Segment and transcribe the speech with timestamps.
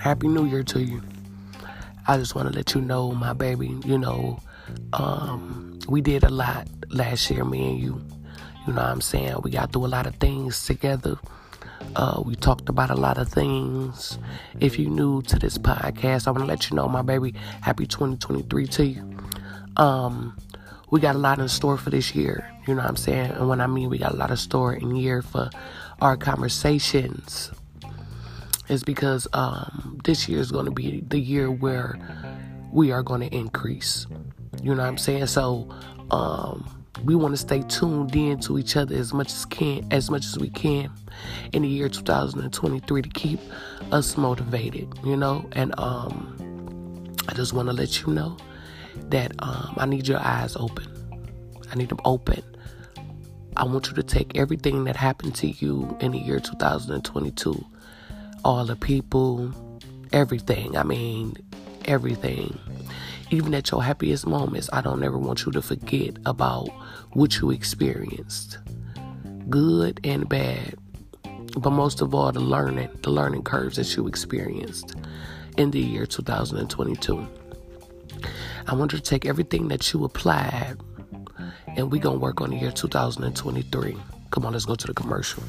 [0.00, 1.02] Happy New Year to you.
[2.06, 4.40] I just want to let you know, my baby, you know,
[4.92, 8.00] um, we did a lot last year, me and you.
[8.66, 9.36] You know what I'm saying?
[9.42, 11.16] We got through a lot of things together.
[11.94, 14.18] Uh, we talked about a lot of things.
[14.60, 17.86] If you're new to this podcast, I want to let you know, my baby, happy
[17.86, 19.18] 2023 to you.
[19.76, 20.36] Um,
[20.96, 22.50] we got a lot in store for this year.
[22.66, 23.32] You know what I'm saying?
[23.32, 25.50] And when I mean we got a lot of store in year for
[26.00, 27.50] our conversations,
[28.68, 31.98] is because um, this year is going to be the year where
[32.72, 34.06] we are going to increase.
[34.62, 35.26] You know what I'm saying?
[35.26, 35.68] So
[36.10, 36.66] um,
[37.04, 40.24] we want to stay tuned in to each other as much as can as much
[40.24, 40.90] as we can
[41.52, 43.40] in the year 2023 to keep
[43.92, 44.88] us motivated.
[45.04, 48.38] You know, and um, I just want to let you know
[49.10, 50.86] that um, I need your eyes open.
[51.70, 52.42] I need them open.
[53.56, 57.64] I want you to take everything that happened to you in the year 2022,
[58.44, 59.50] all the people,
[60.12, 60.76] everything.
[60.76, 61.36] I mean,
[61.86, 62.58] everything.
[63.30, 66.68] Even at your happiest moments, I don't ever want you to forget about
[67.12, 68.58] what you experienced,
[69.48, 70.76] good and bad.
[71.56, 74.94] But most of all, the learning, the learning curves that you experienced
[75.56, 77.26] in the year 2022.
[78.68, 80.76] I want you to take everything that you applied
[81.76, 83.96] and we're going to work on the year 2023.
[84.30, 85.42] Come on, let's go to the commercial.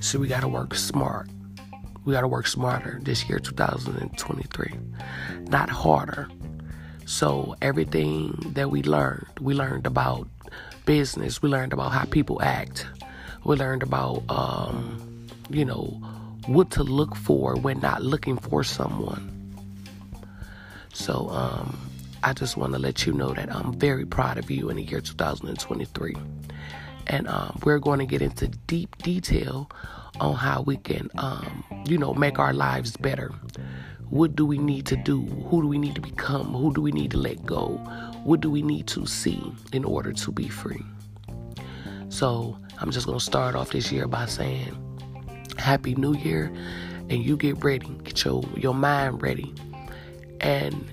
[0.00, 1.28] So we got to work smart.
[2.04, 4.74] We got to work smarter this year, 2023,
[5.48, 6.28] not harder.
[7.04, 10.28] So, everything that we learned, we learned about
[10.86, 12.86] business, we learned about how people act,
[13.44, 16.00] we learned about, um, you know,
[16.46, 19.28] what to look for when not looking for someone.
[20.92, 21.78] So, um,
[22.24, 24.82] I just want to let you know that I'm very proud of you in the
[24.82, 26.14] year 2023.
[27.08, 29.68] And um, we're going to get into deep detail
[30.20, 33.32] on how we can, um, you know, make our lives better.
[34.10, 35.22] What do we need to do?
[35.50, 36.52] Who do we need to become?
[36.52, 37.78] Who do we need to let go?
[38.22, 39.42] What do we need to see
[39.72, 40.84] in order to be free?
[42.12, 44.76] So I'm just going to start off this year by saying
[45.56, 46.52] Happy New Year
[47.08, 47.88] and you get ready.
[48.04, 49.54] Get your, your mind ready.
[50.42, 50.84] And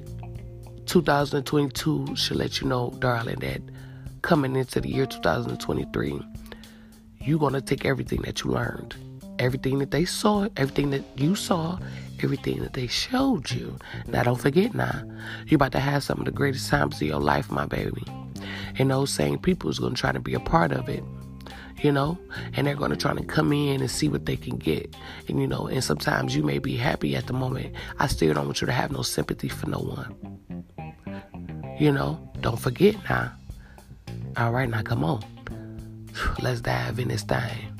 [0.85, 3.61] 2022 should let you know, darling, that
[4.21, 6.21] coming into the year 2023,
[7.19, 8.95] you're going to take everything that you learned,
[9.39, 11.77] everything that they saw, everything that you saw,
[12.23, 13.77] everything that they showed you.
[14.07, 15.03] Now, don't forget now,
[15.47, 18.05] you're about to have some of the greatest times of your life, my baby.
[18.79, 21.03] And those same people is going to try to be a part of it
[21.83, 22.17] you know,
[22.53, 24.95] and they're going to try to come in and see what they can get.
[25.27, 27.73] And, you know, and sometimes you may be happy at the moment.
[27.99, 30.65] I still don't want you to have no sympathy for no one.
[31.79, 33.31] You know, don't forget now.
[34.37, 35.23] All right, now come on.
[36.41, 37.78] Let's dive in this thing.